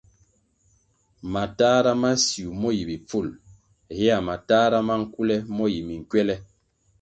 [1.33, 3.27] Matahra ma siu mo yi bipful
[3.97, 6.35] hea matahra ma nkule mo yi minkwele.